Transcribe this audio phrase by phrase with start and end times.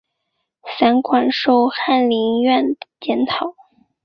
[0.65, 3.53] 散馆授翰林院检讨。